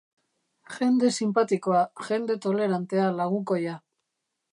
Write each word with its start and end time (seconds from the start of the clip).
Jende 0.75 1.11
sinpatikoa, 1.17 1.81
jende 2.07 2.37
tolerantea, 2.47 3.05
lagunkoia. 3.21 3.77